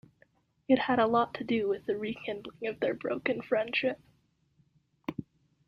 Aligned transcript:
It 0.67 0.79
had 0.79 0.97
a 0.97 1.05
lot 1.05 1.35
to 1.35 1.43
do 1.43 1.67
with 1.67 1.85
the 1.85 1.95
rekindling 1.95 2.65
of 2.67 2.79
their 2.79 2.95
broken 2.95 3.39
friendship. 3.43 3.99